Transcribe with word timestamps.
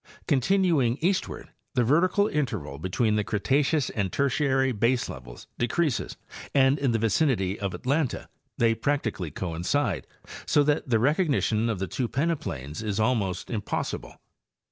Continuing 0.27 0.97
eastward, 1.01 1.49
the 1.75 1.83
vertical 1.83 2.27
interval 2.27 2.79
between 2.79 3.17
the 3.17 3.23
Cretaceous 3.23 3.91
and 3.91 4.11
Ter 4.11 4.29
tiary 4.29 4.73
baselevels 4.73 5.45
decreases 5.59 6.17
and 6.55 6.79
in 6.79 6.89
the 6.91 6.97
vicinity 6.97 7.59
of 7.59 7.75
Atlanta 7.75 8.27
they 8.57 8.73
practically 8.73 9.29
coincide, 9.29 10.07
so 10.47 10.63
that 10.63 10.89
the 10.89 10.97
recognition 10.97 11.69
of 11.69 11.77
the 11.77 11.85
two 11.85 12.07
peneplains 12.07 12.81
is 12.81 12.99
almost 12.99 13.51
impossible. 13.51 14.15